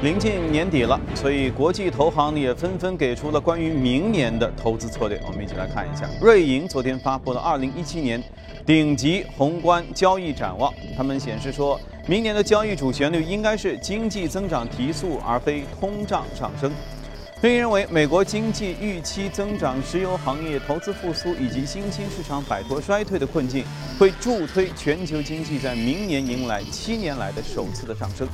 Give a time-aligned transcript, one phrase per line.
[0.00, 5.20] 临近年底了，所以国际投行也纷纷给出了关于明年的投资策略。
[5.26, 8.22] 我们一起来看一下，瑞银昨天发布了2017年
[8.64, 16.70] 顶级宏观交易展望，他们显示说，明年的交易主旋律应该是经济增长提速，而非通胀上升。
[17.42, 23.64] 瑞银认为，美国经济预期增长、石油行业投资复苏以及新兴市场摆脱衰退的困境，
[23.98, 28.28] 会助推全球经济在明年迎来七年来的首次的上升。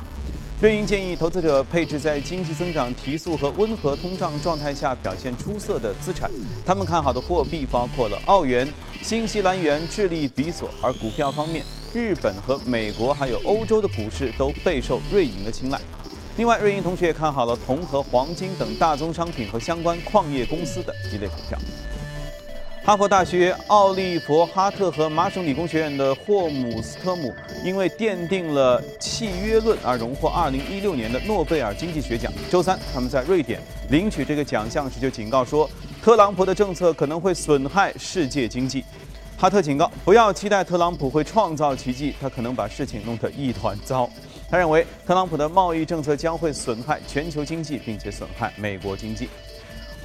[0.65, 6.27] 瑞银建议投资者配置在经济增长提速和温和通胀状态下表现出色的资产。
[6.65, 8.67] 他们看好的货币包括了澳元、
[8.99, 10.67] 新西兰元、智利比索。
[10.81, 15.79] 而股票方面，日本和美国还有欧洲的股市都备受瑞银的青睐。
[16.35, 21.59] 另外，瑞银同时也看好了铜和黄金等大宗商品和相关矿业公司的一类股票。
[22.85, 32.31] 哈佛大学、奥利弗哈特和麻省理工学院的霍姆斯特姆因为奠定了契约论而荣获2016年的诺贝尔经济学奖。
[32.47, 35.67] 周三，他们在瑞典领取这个奖项时就警告说，
[35.99, 38.85] 特朗普的政策可能会损害世界经济。
[39.35, 44.07] 哈特警告，不要期待特朗普会创造奇迹，他可能把事情弄得一团糟。
[44.47, 49.27] 他认为，特朗普的贸易政策将会损害全球经济，并且损害美国经济。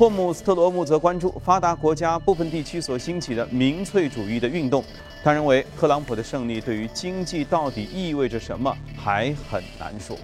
[0.00, 4.82] 霍姆斯特罗姆则关注发达国家部分地区所兴起的民粹主义的运动。
[5.22, 10.16] 他认为，特朗普的胜利对于经济到底意味着什么还很难说。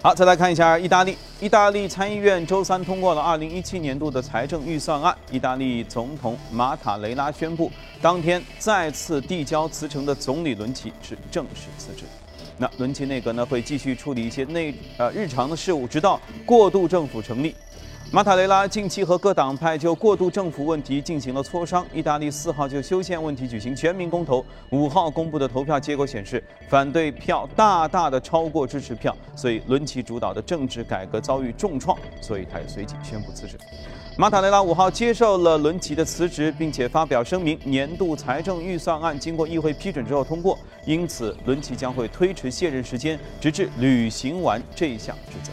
[0.00, 1.18] 好，再来看一下意大利。
[1.40, 5.12] 意大利参议院周三通过了2017年度的财政预算案。
[5.32, 12.04] 意大利总统马塔雷拉宣布，当天再次递交辞呈的总理伦齐是正式辞职。
[12.56, 17.52] 那伦齐内阁呢，会继续处理一些内呃日常的事务，直到过渡政府成立。
[18.16, 21.84] 马塔雷拉近期和各党派就过渡政府问题进行了磋商。
[21.92, 33.58] 意大利四号就修宪问题举行全民公投，五号公布的投票结果显示，反对票大大的超过支持票，所以伦齐主导的政治改革遭遇重创，所以他也随即宣布辞职。
[34.16, 45.52] 马塔雷拉五号接受了伦齐的辞职，并且发表声明：年度财政预算案经过议会批准之后通过，因此伦齐将会推迟卸任时间，直至履行完这项职责。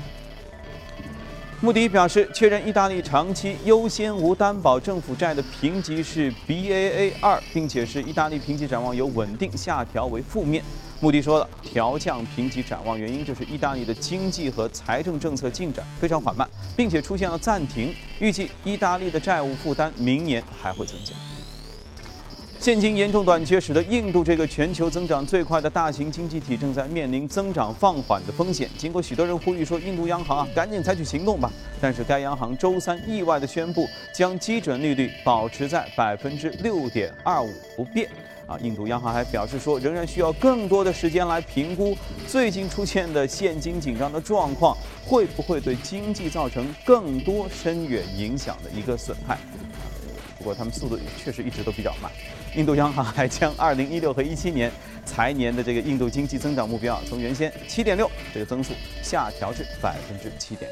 [1.64, 10.62] 穆迪表示，确认意大利长期优先无担保政府债的评级是 Baa 二，并且是意大利评级展望由稳定下调为负面。
[11.00, 17.96] 穆迪说了，调降评级展望原因就是意大利的经济和财政政策进展非常缓慢，并且出现了暂停。
[18.20, 21.14] 预计意大利的债务负担明年还会增加。
[22.64, 28.70] 现金严重短缺，使得印度这个全球增长最快的大型经济体正在面临增长放缓的风险。
[28.78, 31.52] 经过许多人呼吁说，印度央行啊，赶紧采取行动吧，
[31.82, 33.86] 但是该央行周三意外地宣布，
[34.16, 38.10] 将基准利率保持在百分之六点二五不变。
[38.48, 41.94] 啊，印度央行还表示说，仍然需要更多的时间来评估
[42.30, 44.74] 最近出现的现金紧张的状况
[45.06, 49.38] 会不会对经济造成更多深远影响的一个损害。
[50.44, 52.12] 不过他们速度确实一直都比较慢。
[52.54, 54.70] 印度央行还将2016和17年
[55.06, 60.68] 财年的这个印度经济增长目标啊，从原先7.6这个增速下调至百分之7.1。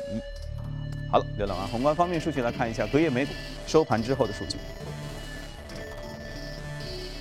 [1.10, 3.32] 好了，浏览完宏观方面数据，来看一下隔夜美股
[3.66, 4.58] 收盘之后的数据。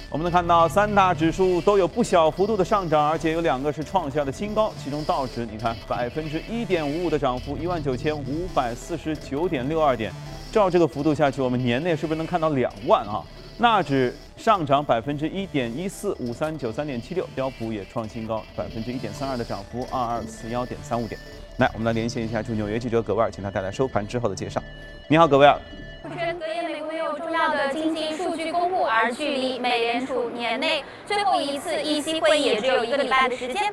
[0.08, 4.72] 我们能看到三大指数都有不小幅度的上涨，而且有两个是创下的新高。
[4.82, 10.12] 其中道指，你看百分之一点五五的涨幅，一万九千五百四十九点六二点。
[10.50, 13.22] 照这个幅度下去，我们年内是不是能看到两万啊？
[13.58, 21.20] 纳指上涨百分之一点一四五三九三点七六，标普也创新高百分之一点三二的涨幅，二二四幺点三五点。
[21.58, 24.60] 来，我们来连线一下驻纽约记者葛威尔，请他带来收盘之后的介绍。
[25.08, 25.56] 你好，葛威尔。
[26.02, 33.72] 主持人，隔夜美国有重要的经济数据公布，而距离美联储年内最后一次议息会议也只有一个礼拜的时间。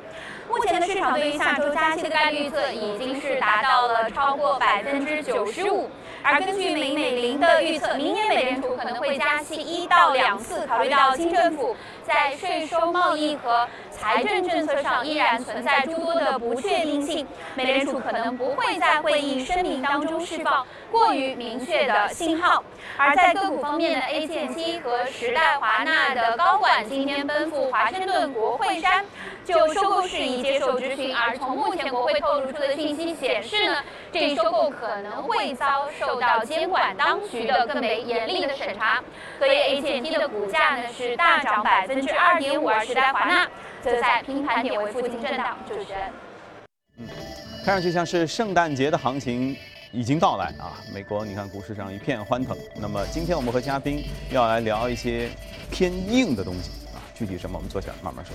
[0.49, 5.89] 目前的市场对于下周加息的概率预测已经是达到了超过百分之九十五。
[6.23, 10.65] 而根据林美玲的预测，明年美联储可能会加息一到两次。
[10.67, 17.25] 考虑到新政府在税收、贸易和财政政策上依然存在诸多的不确定性，
[17.55, 22.63] 美联储可能不会在会议声明当中释放过于明确的信号。
[22.97, 29.05] 而在个股方面的，AT&T 和时代华纳的高管今天奔赴华盛顿国会山，
[29.45, 31.15] 就收购事宜接受质询。
[31.15, 39.03] 而从目前国会透露出的信息显示呢，这一收购可能会遭受到监管当局的更为严厉的审查。
[39.37, 43.47] 所以 AT&T 的股价呢是大涨百分之二点五，而时代华纳
[43.81, 45.57] 则在平盘点位附近震荡。
[45.67, 46.01] 主持人，
[46.97, 47.07] 嗯，
[47.63, 49.55] 看上去像是圣诞节的行情
[49.91, 50.83] 已经到来啊！
[50.93, 52.57] 美国你看股市上一片欢腾。
[52.75, 55.29] 那么今天我们和嘉宾要来聊一些
[55.71, 58.33] 偏硬的东西啊，具体什么我们坐下来慢慢说。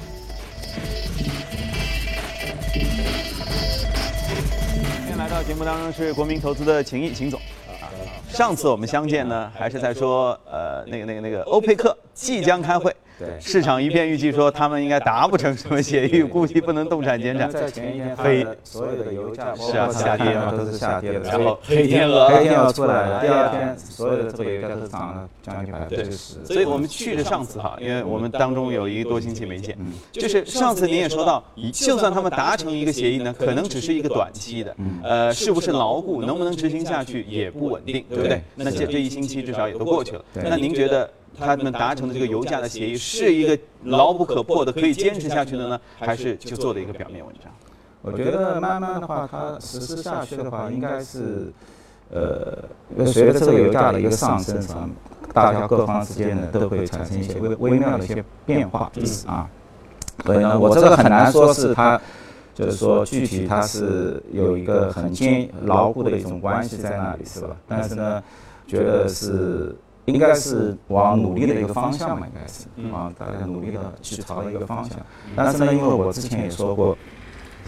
[4.97, 7.39] 今天来到节目当中是国民投资的秦毅秦总
[7.69, 7.93] 啊。
[8.31, 12.95] 上次我们相见呢，还是在说呃那个那个那个欧佩克即将开会。
[13.19, 17.49] 对，市场一片预计说他们应该达不成什么协议，估计不能动产减产。
[17.49, 21.21] 在前一天，非所有的油价是啊下跌嘛，都是下跌的。
[21.21, 26.45] 然后黑天鹅，黑天鹅出来了，第二天所有的这个油价都是涨了将近百分之十。
[26.45, 29.77] 所以我们去的上次哈，因为我们当中有一个多星期没见，
[30.11, 34.75] 就是上次您也说到，就算他们达成一个协议呢，可能只是一个短期的，
[35.05, 38.43] 呃，是不是牢固，能不能执行下去也不稳定，对不对？
[38.57, 40.25] 那这这一星期至少也都过去了。
[40.33, 41.09] 那您觉得？
[41.39, 47.51] 他们达成的这个油价的协议是一个牢不可破的、可以坚持下去的呢，还是就做的一个表面文章？
[48.03, 51.53] 我觉得慢慢的话，它实施下去的话，应该是，
[52.11, 52.59] 呃，
[53.07, 54.91] 随着这个油价的一个上升，啊，
[55.33, 59.49] 大家各方之间呢都会产生一些微微妙的一些变化，就是啊，
[60.25, 62.01] 所以呢，我这个很难说是它，
[62.55, 67.57] 就是说具体它是有一个很坚牢固的一种关系在那里，是吧？
[67.69, 68.23] 但是呢，
[68.67, 69.75] 觉得是。
[70.07, 74.99] 应该是往努力的一个方向嘛，应该是啊大家努力的去朝的一个方向。
[75.37, 76.97] 但是呢，因为我之前也说过，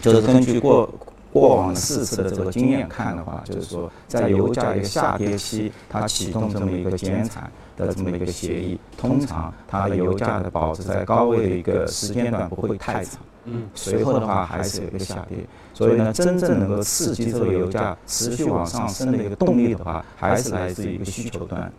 [0.01, 0.89] 就是根据过
[1.33, 13.21] 过往四次的这个经验看的话，就是说在油价一个下跌期，它启动这么一个减产的这么一个协议，通常它的油价的保持在高位的一个时间段不会太长。
[13.47, 15.39] 嗯，随后的话还是有一个下跌。
[15.73, 21.71] 所以呢，真正能够刺激这个油价持续往上升的一个动力的话，还是来自于一个需求端。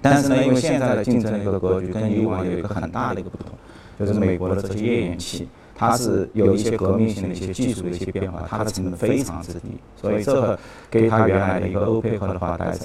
[0.00, 3.52] 但是呢，因为现在的竞争的一个格局跟以往有一个很大的一个不同，
[3.98, 10.58] 就是美国的这些页岩气，它是有一些革命性的一些技术的一些变化，它的成本非常之低，所以这个
[10.90, 12.78] 给它原来的一个欧佩克的话带来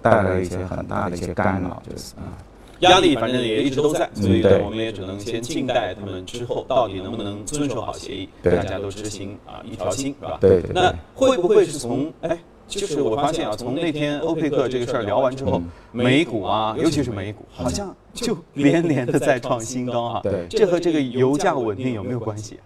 [0.00, 2.38] 带来一些很大的一些干扰，就是啊，
[2.80, 10.38] 压力反正也一直都在，所以我们也只能先静待他们之后到底能不能遵守好协议，大家都执行啊一条心是吧？
[10.40, 12.38] 对，那会不会是从哎？
[12.66, 15.62] 就是我发现啊，从那天欧佩克这个事儿聊完之后，
[15.92, 20.20] 美股啊，尤其是美股，好像就连连的在创新高啊。
[20.22, 22.58] 对，这和这个油价稳定有没有关系？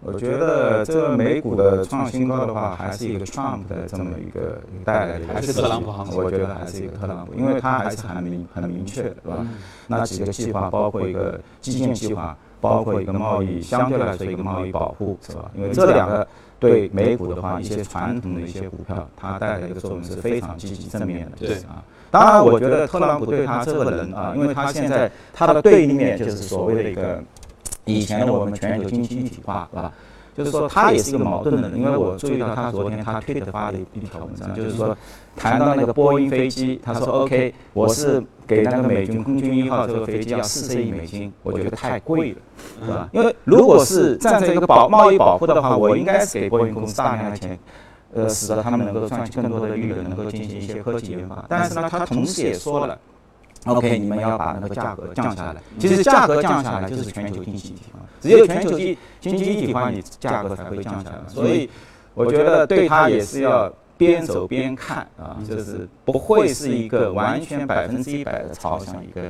[0.00, 5.90] 我觉得这个美股的创新高的话，还是一个 Trump 的这么一个带来的，还是特朗普？
[6.16, 9.44] 我觉得还是一个特朗普，因为他还是很明很明确的，是吧？
[9.88, 15.50] 那几个计划，包括一个基建计划，包括一个贸易，相对来说一个贸易保护，是吧？
[15.54, 16.26] 因为这两个。
[16.60, 21.80] 对美股的话，一些传统的一些股票，它带来的一个作用是非常积极正面的，对啊。
[22.10, 27.22] 当然，我觉得特朗普对他这个人啊，因为他现在他的对立面就是所谓的一个
[27.84, 29.92] 以前的我们全球经济一体化，是吧？
[30.36, 34.96] 就是说他也是一个矛盾的人，因为我注意到他昨天他推特发的一条文章，就是说
[35.36, 42.38] 谈到那个波音飞机，他说 OK，我是给那个美军空军一号这个飞机要四十亿美金，我觉得太贵了，
[42.82, 43.08] 是吧？
[43.12, 47.58] 因为如果是站在一个保贸易保护的话，我应该是给波音公司大量的钱，
[48.14, 51.44] 呃，使得他们能够赚取更多的利润，能够进行一些科技研发。
[51.46, 52.98] 但是呢，他同时也说了。
[53.66, 55.60] OK，你们要把那个价格降下来。
[55.78, 61.16] 其实价格降下来就是全球经济一体化，只有全球经经济一体化，你价格才会降下来。
[61.28, 61.68] 所以
[62.14, 69.20] 我觉得对他也是要边走边看啊，就是不会是一个完全百分之一百的朝向一个，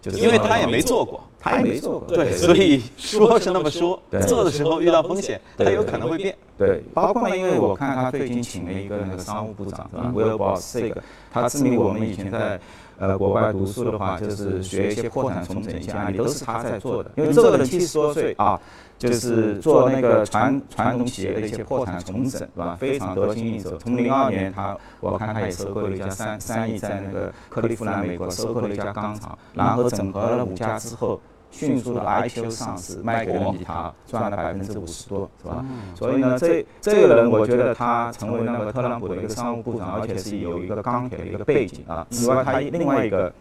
[0.00, 6.34] 就是因为他也没做过，他也没做过，对，所以说是那么说，做的时候遇到风险，他有可能会变。
[6.56, 12.58] 对，包括因为我看他最近请了一个那个商务部长是吧，Boss 这个，他证明我们以前在。
[12.98, 17.10] 呃，国外读书的话，就是学一些破产重整一些案例，都是他在做的。
[17.16, 18.60] 因为这个人七十多岁啊，
[18.96, 22.76] 就是做那个传传统企业的一些破产重整，是吧？
[22.78, 23.76] 非常得心应手。
[23.78, 31.20] 从零二年，他我看他也收购了一家三三亿，在那个克利夫兰美国收购了一家钢厂，然后整合了五家之后。
[31.54, 35.64] 迅速的 IPO 上市，卖给了米塔，赚了百分之五十多，是吧？
[35.94, 42.04] 所以呢，这这个人，我觉得他成为那个特朗普的一个商务部长，而且是有一个钢铁的一个背景啊。
[42.10, 43.32] 此外，他另外一个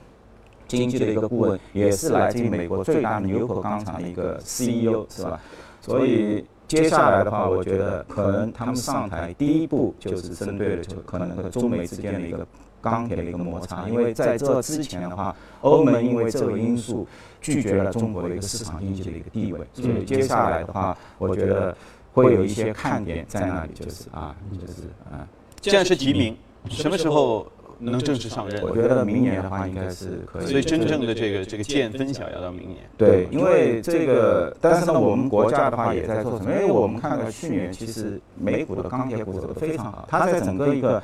[0.68, 5.40] 经济的一个顾问，也是来自于美国最大的纽口钢厂的一个 CEO，是吧？
[5.82, 12.46] 所以接下来的话，我觉得可能他们上台第一步就是针对的，就可能和中美之间的一个。
[12.84, 17.08] 钢铁的一个摩擦，因为在这之前的话，欧盟因为这个因素
[17.40, 21.76] 拒绝了中国的一个市场经济的一个地位，所以接下来的话，我觉得
[22.12, 25.26] 会有一些看点在那里，就是啊，就是啊。
[25.62, 26.36] 既然是提名，
[26.70, 27.48] 什么时候
[27.80, 28.62] 能正式上任？
[28.62, 30.46] 我觉得明年的话应该是可以。
[30.46, 32.80] 所以真正的这个这个见分晓要到明年。
[32.98, 36.52] 对，因为这个，但是呢，我们国家的话也在做什么？
[36.52, 41.02] 因为我们看到去年其实美股的钢铁股走得非常好，它在整个一个。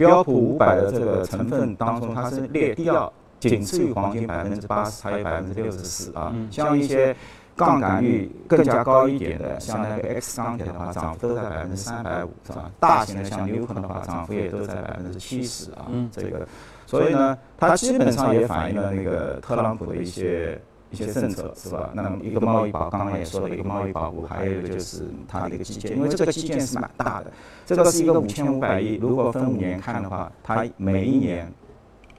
[0.00, 6.34] 标普五百的这个成分当中，它是列第二，仅次于黄金百分之八十，还有百分之六十四啊。
[6.50, 7.14] 像一些
[7.54, 12.70] 杠杆率更加高一点的，像那个 X 钢铁的话，涨幅都在百分之三百五，是吧？
[12.80, 15.84] 大型的像纽肯的话，涨幅也都在百分之七十啊。
[15.90, 16.48] 嗯，这个，
[16.86, 20.58] 所以呢，它基本上也反映了那个特朗普的一些
[20.90, 21.90] 一些政策，是吧？
[21.94, 27.30] 那么一个贸易保，刚刚也说了一个贸易保护，还有一个就是它的一个基建，因为这个基建是蛮大的，
[27.64, 31.52] 这个是一个五千五百亿，如果分五年看的话，它每一年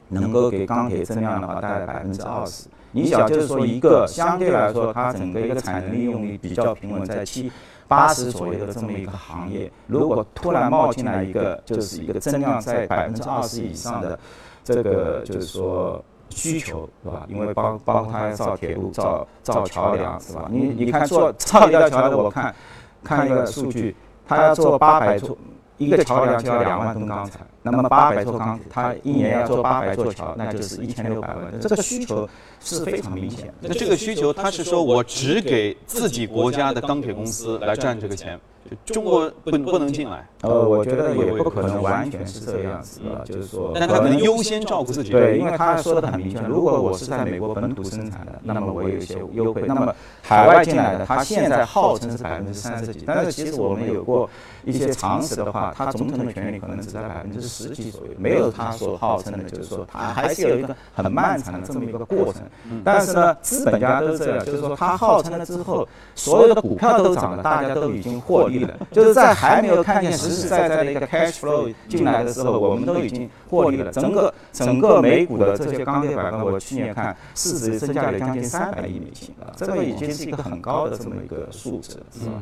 [0.08, 2.68] 能够给钢铁增量的话，大概百分之二十。
[2.94, 7.50] 你想，就是说一个相对来说，它整个一个产能利用率比较平稳，在七
[7.88, 14.20] 八十左右的这么一个行业，如果突然冒进来一个，就是一个增量在百分之二十以上的
[14.64, 17.26] 这个，就是说需求，是吧？
[17.28, 20.48] 因为包包括他要造铁路、造造桥梁，是吧？
[20.50, 22.56] 你你看做造一条桥梁，我看
[23.04, 23.96] 看一个数据，
[24.28, 25.38] 他要做八百座。
[25.78, 31.54] 一个桥梁就要两万吨钢材，那么八百座钢，它一年要做八百座桥，那就是一千六百万。
[31.60, 32.28] 这个需求
[32.60, 33.54] 是非常明显的。
[33.70, 38.40] 那这个需求，他是说我只给自己国家的钢铁公司来赚这个钱。
[38.86, 45.12] 中国不不能进来，呃，我觉得也不可能完全是这样子的，就是说，但他可能优先照顾自己。
[45.12, 49.64] 对，因为他说的很明确，如果我是在美国本土生产的，那么我有一些优惠。
[49.68, 54.30] 那么海外进来的，他现在号称是百分之三十几，但是其实我们有过
[54.64, 62.42] 一些常识的话，他总统的权利可能只在百分之十几左右，没有他所号称的，就是说他还是有一个很漫长的这么一个过程。
[62.84, 68.74] 但是呢，资本家都这样，就是说他号称了之后，所有的股票都涨了，大家都已经获利了。
[68.92, 73.92] 就是在还没有看见实实在在的一个 cash flow 进来的时候，我们都已经获利了。
[73.92, 82.42] 整个整个美股的这些钢铁板块，我去年看市值增加了将近三百亿美金啊，这个已经是一个很高的这么一个数字，是吧？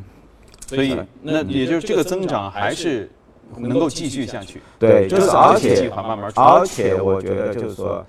[0.68, 3.10] 所以那也就是这个增长还是
[3.58, 4.62] 能够继续下去。
[4.77, 5.91] 对，就是而且
[6.36, 8.06] 而且我觉得就是说，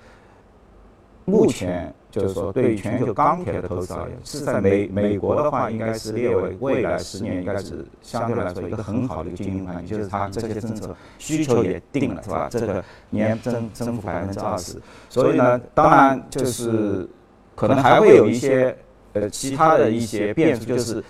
[1.25, 1.93] 目前。
[2.11, 9.97] 就是说，对于全球钢铁的投资而言，是在美美国的话，应该是列为未来十年应该是相对来说一个很好的一个经营环境。
[9.97, 12.49] 就是它这些政策需求也定了，是吧？
[12.51, 14.75] 这个年增增幅百分之二十，
[15.07, 17.07] 所以呢，当然就是
[17.55, 18.75] 可能还会有一些
[19.13, 21.01] 呃其他的一些变数，就是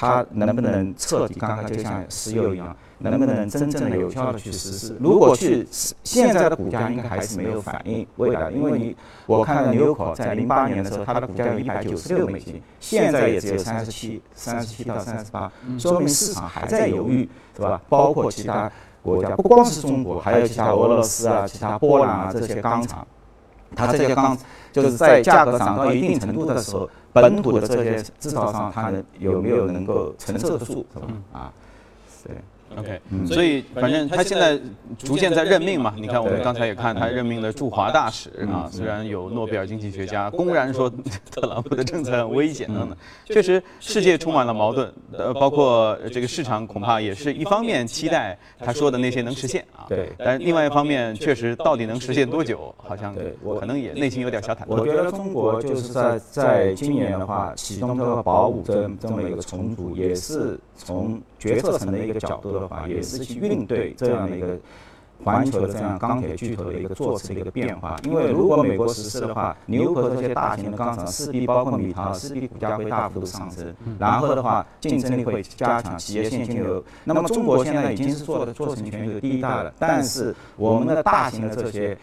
[0.00, 2.74] 它能不能彻底，刚刚就像石油一样。
[3.02, 4.94] 能不能真正的有效的去实施？
[5.00, 5.66] 如果去
[6.04, 17.26] 现在的股价应该还是没有反应未来，因为你我看到纽口在零八年的时候，它的股价有一百九十六美金，现在也只有三十七、三十七到三十八，说明市场还在犹豫，
[17.56, 17.80] 是吧？
[17.88, 23.06] 包括其他国家，不光是中国，还有其他俄罗斯啊、其他波兰啊这些钢厂，
[23.74, 24.36] 它这些钢
[24.72, 31.06] 就是在价格涨到一定程度的时候，本土的这些制造商，它有没有能够承受得住，是吧？
[31.32, 31.52] 啊，
[32.24, 32.36] 对。
[32.76, 34.58] OK，所以反正他现在
[34.98, 35.94] 逐渐在任命嘛。
[35.98, 38.68] 你看，我们刚才也看他任命了驻华大使啊。
[38.70, 40.88] 虽然有诺贝尔经济学家公然说
[41.30, 44.92] 特朗普的政策很危险等等，确实世界充满了矛盾。
[45.12, 49.86] 呃，包括这个市场恐怕也是一方面期待他说的那些能实现啊。
[49.88, 50.08] 对。
[50.16, 54.66] 但另外一方面，确实到底能实现多久，好像我可能也内心有点小忐忑。
[54.68, 62.50] 我觉得中国就是在在今年的话启动这个保五这这么一个重组，也是从决策层的一个角度。
[62.60, 64.58] 的话也是去应对这样的一个
[65.22, 76.82] 环球的这样钢铁巨头的一个做出的一个变化，因为如果美国实施的话，纽扣这些大型的钢厂势必包括米陶，势必股价会大幅度上升，然后的话竞争力会加强，企业现金流。
[77.04, 81.96] 那么中国现在已经是做的做成全球第一大了，但是我们的大型的这些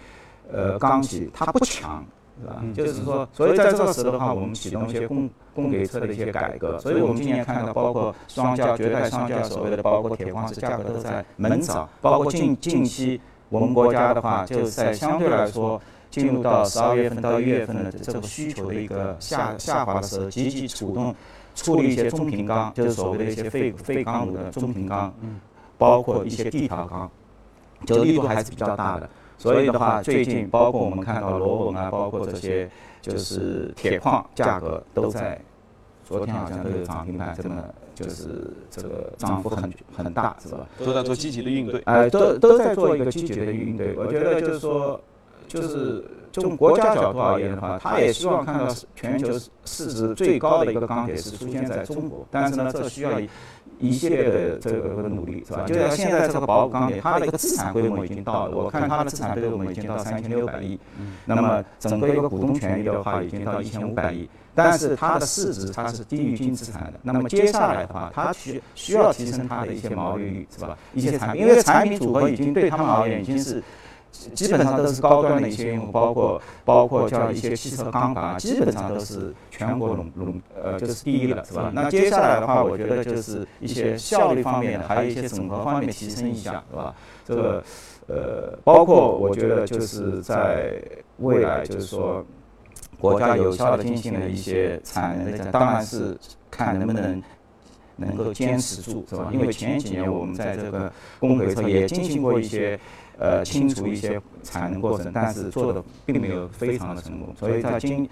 [0.51, 2.05] 呃钢企它不强。
[2.39, 2.63] 是吧？
[2.74, 6.77] 就是说，所以在这个时候的话，我们启动一些供供给侧的一些改革。
[6.79, 11.88] 所以我们今年看到，包括双价、绝代双价，所谓的包括铁矿石价格都在猛涨。
[12.01, 21.13] 包括近近期我们国家的话，就是在相对来说进入到十二月份到一月份的这个需求的一个下下滑的时候，积极主动
[21.56, 25.13] 处理一些中频钢，就是所谓的一些废废钢炉的中频钢，
[25.77, 27.10] 包括一些地条钢，
[27.86, 29.10] 就力度还是比较大的。
[29.38, 32.70] 所以的话，最近包括我们看到螺纹啊，包括这些
[33.01, 35.39] 就是铁矿价格都在，
[36.03, 37.63] 昨天好像都有涨停板，这么
[37.94, 40.67] 就是这个涨幅很很大，是吧？
[40.79, 41.82] 都在做积极的应对。
[41.86, 43.96] 哎，都都在做一个积极的应对。
[43.96, 45.00] 我觉得就是说，
[45.48, 49.32] 就是从国家角度而言的话，他也希望看到全球
[49.66, 53.12] 市值最高的一个钢铁是出现在中国，但是呢，这需要。
[53.80, 55.63] 一系列的这个努力是吧？
[55.68, 60.80] 就像现在这个宝武钢铁，它的一个资产规模已经到了，我看它的资产规模已经到三千六百亿。
[61.25, 64.27] 那么整个一个股东权益的话，已经到一千五百亿。
[64.56, 66.94] 但是它的市值它是低于净资产的。
[67.04, 70.75] 那么接下来的话，它需需要提升它的一些毛利率是吧？
[70.96, 73.62] 一些产品，因为产品组合已经对他们而言已经是。
[74.33, 81.71] 基本上都是高端的一些用户，包括包括像一些汽车钢板，基本上都是全国垄垄呃就是第一了，是吧？
[81.74, 86.95] 那接下来的话，我觉得就是一些效率方面，还有一些整合方面提升一下，是吧？
[87.25, 87.63] 这个
[88.07, 90.81] 呃，包括我觉得就是在
[91.17, 92.25] 未来，就是说
[93.00, 96.17] 国家有效的进行了一些产能的，当然是
[96.50, 97.21] 看能不能。
[97.98, 99.30] 能够坚持住，是吧？
[99.34, 102.80] 因为前几年我们在这个工轨侧也进行过一些，
[103.18, 107.36] 呃，清除一些产能过程，但是做的并没有非常的成功。
[107.36, 108.10] 所以在今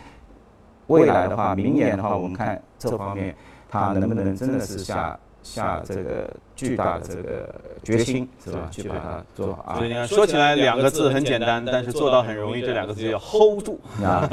[0.88, 3.34] 未来的话，明年的话，我们看这方面
[3.70, 5.18] 它能不能真的是下。
[5.46, 8.68] 下这个巨大的这个决心，是吧？
[8.72, 9.76] 去把它做好啊。
[9.78, 12.62] 所以你看，说起来两个字很简单，但是做到很容易。
[12.62, 14.28] 这两个字叫 hold 住啊，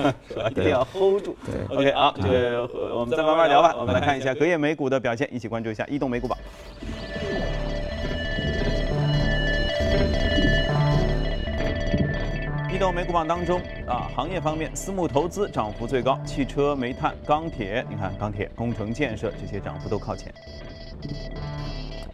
[0.50, 1.37] 一定要 hold 住。
[1.45, 2.66] 对，OK，好，这个
[2.97, 3.75] 我们再慢慢聊吧。
[3.78, 6.38] 我们来看一下隔夜美股的表现，一起关注一下移动美股榜。
[12.73, 20.33] 移动美股榜当中啊，行业方面，私募投资涨幅最高，汽车、煤炭、钢铁，你看钢铁、工程建设这些涨幅都靠前。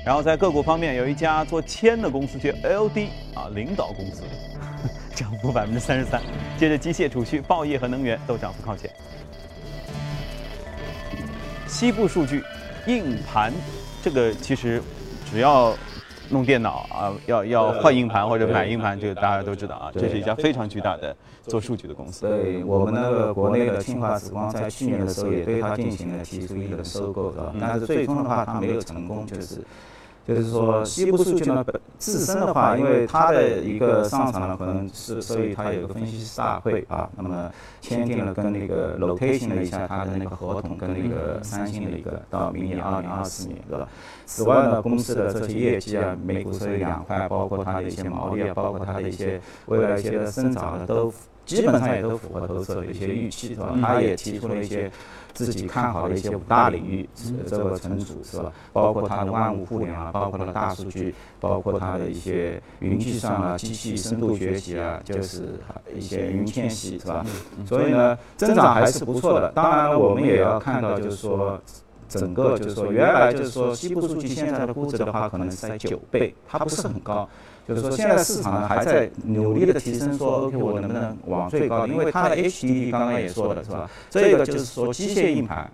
[0.04, 4.22] 然后在个股方面，有一家做铅的公司叫 LD 啊，领导公司，
[5.14, 6.22] 涨幅百分之三十三。
[6.56, 8.90] 接着机械、储蓄、报业和能源都涨幅靠前。
[11.66, 12.42] 西部数据，
[12.86, 13.52] 硬盘，
[14.02, 14.82] 这个其实
[15.30, 15.76] 只要。
[16.30, 19.90] 弄电脑啊，要要换硬盘或者买硬盘，这个大家都知道啊。
[19.92, 22.28] 这是一家非常巨大的做数据的公司。
[22.28, 27.52] 对，我们那个国内的清华紫光在去年的时候也对它进行了提出一轮收购，的？
[27.60, 29.64] 但是最终的话，它没有成功，就是。
[30.28, 43.88] 就是说，西部数据呢本自身的话，因为它的一个上场呢，可能是所以它有个分析师大会啊，那么签订了跟那个 location 了一下它的那个合同，跟那个三星的一个到明年二零二四年，对吧？
[44.26, 51.10] 此外呢，公司的这些业绩啊，每股收益两块，包括它的一些毛利啊，包括它的一些未来一些的增长都
[51.56, 53.74] 基本上也都符合投资者的一些预期，是吧？
[53.80, 54.90] 他也提出了一些。
[55.34, 57.08] 自己看好的一些五大领域，
[57.46, 58.52] 这个成熟是吧？
[58.72, 65.60] 包括它的万物互联啊，包括了大数据，包括它的一些云计算啊、机器深度学习啊，就是
[65.94, 67.24] 一些云迁徙是吧？
[67.64, 69.52] 所以呢，增长还是不错的。
[69.52, 71.60] 当然，我们也要看到，就是说，
[72.08, 77.28] 整个就是说，原来就是说，西部数据现在的估值的话，可能是在九倍，它不是很高。
[77.68, 81.86] 就是说，现在市场呢还在努力的提升，说 OK，我能不能往最高？
[81.86, 83.90] 因为它的 HDD 刚刚也说了，是吧？
[84.08, 85.70] 这个就是说机械硬盘。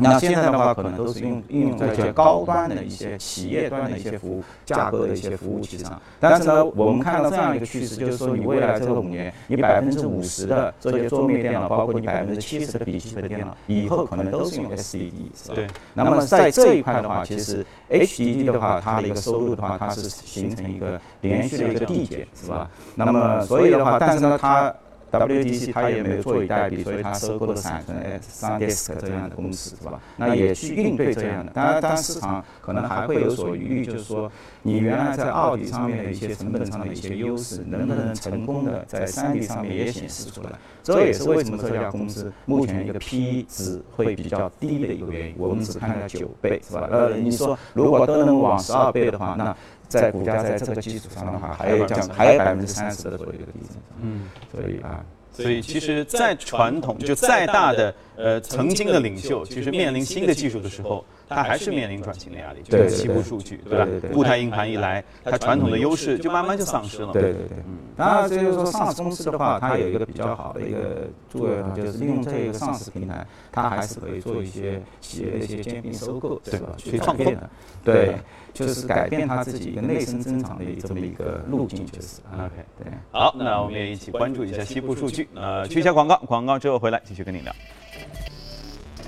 [0.00, 6.00] 那现在的话，可能都是用应用在一些高端的一些企业端的一些服务架构的一些服务器上。
[6.20, 15.54] 但是呢，我们看到这样一个趋势，就是说，你未来这五年，你百分之五十的这些桌面电脑，包括你百分之七十的笔记本电脑，以后可能都是用 SSD，是吧？
[15.56, 15.66] 对。
[15.94, 22.70] 那么在这一块的话，其实 HDD 的话，它的一个收入的话，它是形成一个连续的一个递减，是吧？
[22.94, 24.72] 那么所以的话，但是呢，它
[25.10, 30.00] WDC 它也没有坐以待毙，所以它收购了闪存、SanDisk 这样的公司，是吧？
[30.16, 31.52] 那也去应对这样的。
[31.52, 34.30] 当然，当市场可能还会有所疑虑，就是说，
[34.62, 40.50] 你原来在二 D 上面的一些成本上的一些优势，能不能成功的在三 D 上面也显示出来？
[40.82, 45.34] 这也是为什么这家公司目前一个 P 值会比较低的一个原因。
[45.36, 46.88] 我们只看到九倍，是吧？
[46.90, 49.54] 呃，你说如果都能往十二倍的话，那
[49.88, 53.76] 在股价在这个基础上的话，还有降，还有百分之三十的左右的递增。
[54.00, 61.04] 嗯，所以啊，所以其实再传统，就再大的呃曾经的领袖，其实面临新的技术的时候。
[61.28, 63.86] 它还是面临转型的压力，就是西部数据，对吧？
[64.12, 67.12] 固态硬盘一来，它传统的优势就慢慢就丧失了。
[67.12, 67.76] 对对对，嗯。
[67.96, 76.68] 当然，就是说上市公司的话，它有一个比较好的一个作用，就是利用这个上市平台，它还是可以做一些企业的一些兼并收购，对吧？
[76.76, 77.50] 去创变的，
[77.84, 78.16] 对，
[78.54, 82.20] 就是改变它自己一个内生增长的这么一个路径，就是。
[82.32, 82.92] OK，对。
[83.10, 85.28] 好，那我们也一起关注一下西部数据。
[85.34, 87.52] 呃，去一下广告，广告之后回来继续跟你聊。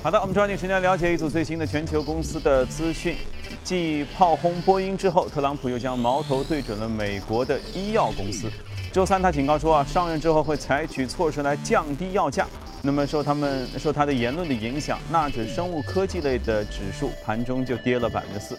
[0.03, 3.19] 好的，我们抓紧时间了解一组最新的全球公司的资讯。
[3.63, 8.51] 继炮轰波音之后，特朗普又将矛头对准了美国的医药公司。
[8.91, 12.47] 周三，他警告说啊，上任之后会采取措施来降低药价。
[12.81, 18.59] 那么受他们受他的言论的影响，纳指生物科技类的指数盘中就跌了百分之四。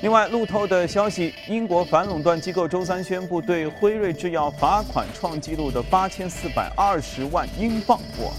[0.00, 7.98] 另外，路透的消息，英国反垄断机构周三宣布对辉瑞制药罚款创纪录的八千四百二十万英镑。
[8.24, 8.32] 哇！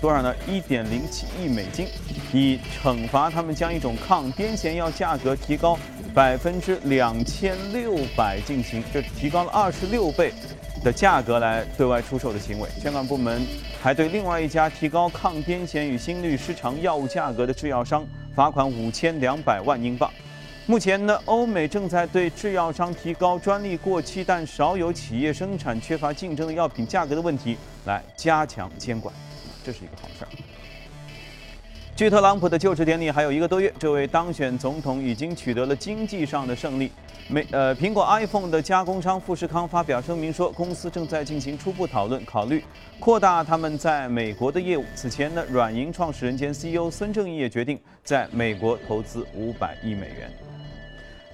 [0.00, 0.34] 多少呢？
[0.46, 1.86] 一点零七亿美金，
[2.32, 5.78] 以惩罚他们将一种抗癫痫药价格提高
[6.14, 10.32] 百分之两千六百进行，这提高了二十六倍
[10.84, 12.68] 的价格来对外出售的行为。
[12.82, 13.40] 监管部门
[13.80, 18.04] 还对另外一家提高抗癫痫与心律失常药物价格的制药商
[18.34, 20.10] 罚款五千两百万英镑。
[20.66, 29.12] 目前呢，欧美正在对制药商提高专利过期但少有企业生产、缺乏竞争的药品价格的问题来加强监管，
[29.64, 30.28] 这是一个好事儿。
[31.94, 36.90] 距特朗普的就职典礼还有一个多月，这位当选总统已经取得了经济上的胜利。
[37.28, 42.64] 美呃，苹果 iPhone 的加工商富士康发表声明说，公司正在进行初步讨论，考虑
[42.98, 44.84] 扩大他们在美国的业务。
[44.96, 50.51] 此前呢，软银创始人兼 CEO 孙正义也决定在美国投资五百亿美元。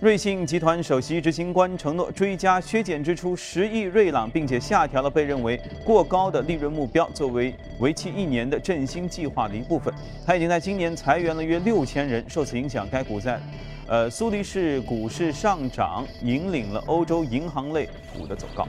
[0.00, 9.92] 瑞信集团首席执行官承诺追加削减支出十亿瑞郎，并且下调了被认为过高的利润目标，作为为期一年的振兴计划的一部分。
[10.24, 12.24] 他已经在今年裁员了约六千人。
[12.28, 13.40] 受此影响，该股在
[13.88, 18.68] 呃苏黎世股市上涨，引领了欧洲银行类股的走高。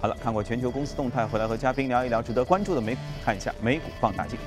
[0.00, 4.38] 好了，看过全球公司动态，回来和嘉宾聊一聊值得关注的美股，看一下美股放大镜。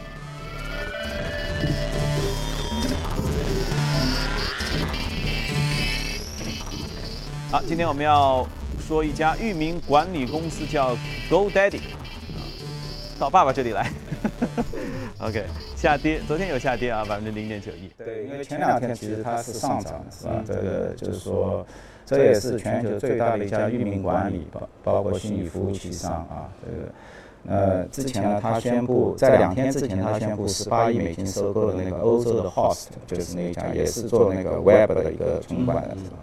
[7.50, 8.46] 好，今天我们要
[8.78, 10.98] 说一家域名管理公司，叫
[11.30, 11.80] GoDaddy，
[13.18, 13.90] 到爸爸这里来。
[15.20, 15.46] OK，
[15.78, 17.90] 下跌，昨天有下跌啊，百分之零点九一。
[17.98, 20.44] 对，因为前两天其实它是上涨的，是吧？
[20.46, 21.66] 这个就是说，
[22.06, 26.52] 这也是全球最大的一家域名管理，包包括虚拟服务器商啊。
[26.62, 36.18] 这个，呃，之前呢，他宣布在两天之前，他宣布十八亿美金收购了那个欧洲的 Host，就是那一家也是做那个 Web 的一个存管的，是吧？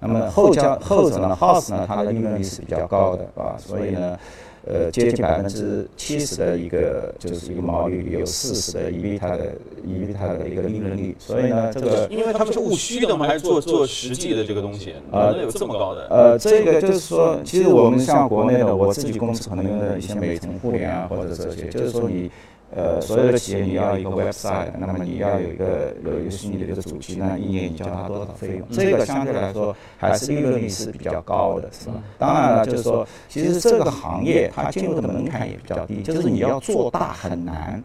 [0.00, 4.16] 那么后家后者呢，House 呢，它的利润率是比较高的，啊，所以呢，
[4.64, 9.52] 呃，接近百分之七十的一个就是一个毛利率，有四十的 EBITDA 的
[9.84, 13.26] EBITDA 的一个利润率，所以呢，这个因为他们是务虚的嘛？
[13.26, 14.94] 还是做做实际的这个东西？
[15.10, 16.06] 啊，有这么高的？
[16.10, 22.30] 呃，这个就是说，其实我们像国内的，我自己公司可能用的一些美团互联啊，或者这些，就是说你。
[22.74, 28.68] 呃，所有的企业你要一个 website，那么你要有一个有一个虚拟的一个主机，那一年你交他多少费用？
[28.70, 31.94] 这个相对来说还是利润率是比较高的，是吧？
[32.18, 37.82] 当然了，就是说，其实这个行业它进入的门槛也比较低，就是你要做大很难。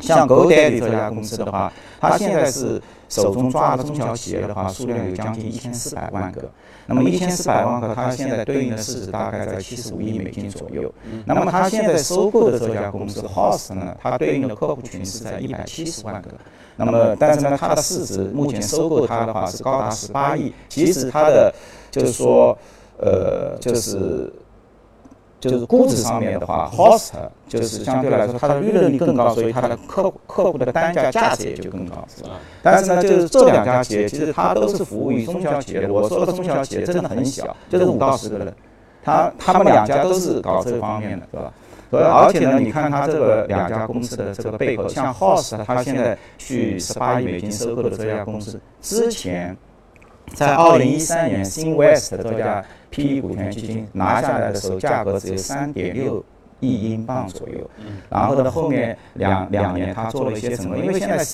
[0.00, 6.50] 像 GoDaddy 这家公司的话，它现在是手中抓的中小企业的话，数量有将近一千四百万个。
[6.88, 10.92] 那么一千四百万个，它现在对应的市值大概在七十五亿美金左右。
[11.24, 16.30] 那么它现在收购的这家公司 Host 呢，它对应的客户群是在一百七十万个。
[16.76, 20.52] 那么但是呢，它的市值目前收购它的话是高达十八亿。
[20.68, 21.52] 其实它的
[21.90, 22.56] 就是说，
[22.98, 24.32] 呃，就是。
[25.48, 27.10] 就是估值上面的话，Host
[27.48, 32.30] 就是相对来说它的利润率更高，所以它的客客户的单价价值也就更高，是吧？
[32.62, 35.92] 但是呢，就是这两家企业其实它都是服务于中小企业的。
[35.92, 38.52] 我说的中小企业真的很小，就是五到十个人。
[39.04, 41.52] 他他们两家都是搞这方面的，是吧？
[41.90, 49.56] 而且呢，你看它这个两家公司的这个背后，像 Host，它现在去十八亿美金收购的这家公司，之前
[50.34, 52.64] 在二零一三年 SingWest 这家。
[52.90, 56.24] PE 股权基金拿下来的时候，价格只有三点六
[56.60, 57.68] 亿英镑左右。
[58.08, 60.78] 然后呢，后面两两年他做了一些什么？
[60.78, 61.24] 因为现在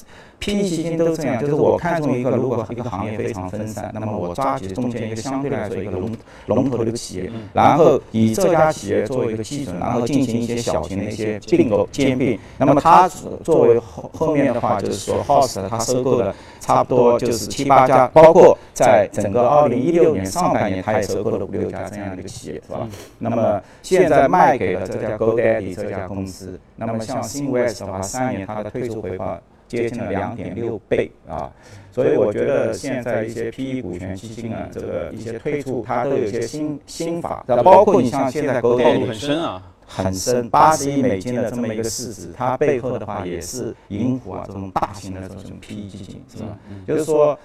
[0.42, 6.10] PE 基金都这样，就是我看中一个，如果一个行业非常分散，那么我抓起中间一个相对来说一个龙
[6.46, 12.36] 龙头的一个企业，然后以这家企业作为一个基准，然后进行一些小型的一些并购兼并。
[12.58, 13.08] 那么它
[13.44, 16.34] 作为后后面的话，就是说 Host 它收购了。
[16.62, 22.86] 差不多就是七八家，包括在整个二零一六年上半年，它也收购了五六家这样的一个企业，是吧？
[23.18, 26.60] 那么现在卖给了这家 GoDaddy 这家公司。
[26.76, 29.36] 那么像 SingWest 的话，三年它的退出回报
[29.76, 31.50] 接近了两点六倍啊。
[31.90, 39.62] 所以我觉得现在一些 PE 股权基金啊，这个一些退出，它都有一些新新法，包括你像现在 GoDaddy 很深啊。
[39.94, 46.56] 很深，八十亿美金的这么一个市值，它背后的话也是银湖啊这种大型的这种 PE 基金，是吧？
[46.86, 47.38] 就是说，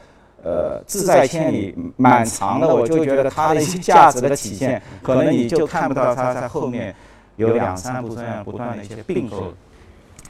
[0.43, 6.95] 呃，志在千里，蛮长的，我就觉得它的一些价值的体现，可能你就看不到它在后面
[7.35, 9.53] 有两三步这样不断的一些并购，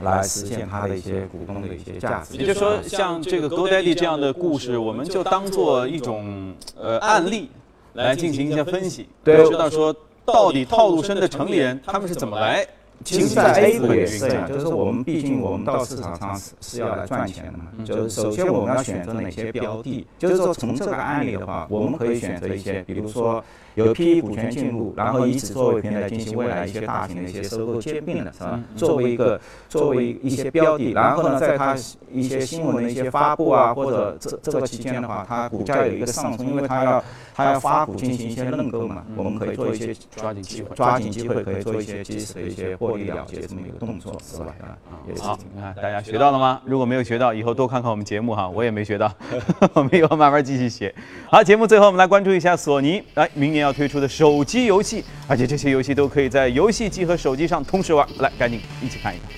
[0.01, 2.37] 来实现它的一些股东的一些价值。
[2.37, 7.49] 也就是说，像这个 GoDaddy 这样的故事，我们就当做一种呃案例
[7.93, 9.95] 来进行一些分析，对，知道说。
[10.29, 12.67] 到底套路深的城里人他们是怎么来？
[13.05, 17.67] 其实，在 A 股也是这样，就是我们毕竟我们到市场上是是要来赚钱的嘛。
[17.85, 23.41] 就是首先我们要选择哪些标的，就是说从这个案例的话，我们可以选择一些，比如说。
[23.85, 28.59] 有 PE 股权进入，然后以此作为平台进行未来一些大型的一些收购兼并的是吧？
[28.75, 31.75] 作为一个作为一些标的，然后呢，在它
[32.11, 37.03] 一些新闻的一些发布啊，或者这这个期间的话，它股价有一个上升，因为它要
[37.35, 44.55] 它要发股进行一些认购嘛，我们可以做一些抓紧机会，抓紧机会可以做一些及时的一些获获利了结这么一个动作，是吧？
[44.61, 44.73] 啊，
[45.19, 46.59] 好，你看大家学到了吗？
[46.65, 49.13] 如果没有学到，以后多看看我们节目哈，我也没学到，
[49.73, 50.93] 我们以后慢慢继续学。
[51.29, 59.29] 好，节目最后我们来关注一下索尼，来明年要推出的手机游戏，而且这些游戏都可以在游戏机和手机上同时玩，来赶紧一起看一看。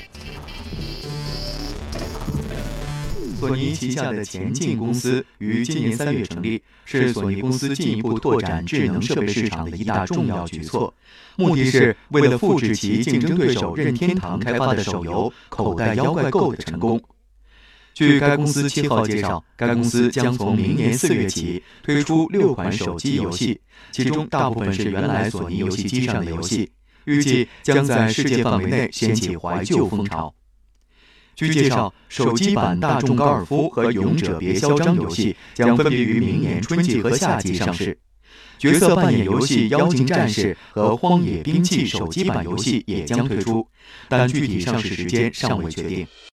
[3.39, 10.93] 索尼旗下的前进公司于今年三月成立，是索尼公司进一步拓展智能设备市场的一大重要举措，
[11.37, 17.01] 目的是为了复制其竞争对手任天堂开发的手游《口袋妖怪 GO》的成功。
[17.99, 23.59] 据该公司七号介绍，该公司将从明年四月起推出六款手机游戏，
[23.91, 26.71] 其中大部分是原来索尼游戏机上的游戏，
[27.03, 30.33] 预计将在世界范围内掀起怀旧风潮。
[31.35, 37.99] 据介绍，手机版《大众高尔夫》和《勇者别嚣张》游戏将分别于明年春季和夏季上市。
[38.57, 43.67] 角色扮演游戏《妖精战士》和《荒野兵器》手机版游戏也将推出，
[44.07, 46.07] 但具体上市时间尚未确定。